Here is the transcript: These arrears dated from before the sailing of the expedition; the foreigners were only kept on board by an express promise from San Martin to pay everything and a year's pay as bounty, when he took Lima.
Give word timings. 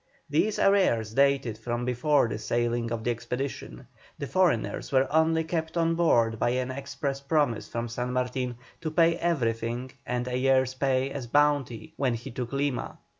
These 0.31 0.57
arrears 0.57 1.13
dated 1.13 1.59
from 1.59 1.85
before 1.85 2.27
the 2.27 2.39
sailing 2.39 2.91
of 2.91 3.03
the 3.03 3.11
expedition; 3.11 3.85
the 4.17 4.25
foreigners 4.25 4.91
were 4.91 5.05
only 5.13 5.43
kept 5.43 5.77
on 5.77 5.93
board 5.93 6.39
by 6.39 6.49
an 6.57 6.71
express 6.71 7.21
promise 7.21 7.67
from 7.67 7.87
San 7.87 8.11
Martin 8.11 8.55
to 8.79 8.89
pay 8.89 9.15
everything 9.17 9.91
and 10.03 10.27
a 10.27 10.35
year's 10.35 10.73
pay 10.73 11.11
as 11.11 11.27
bounty, 11.27 11.93
when 11.97 12.15
he 12.15 12.31
took 12.31 12.51
Lima. 12.51 12.97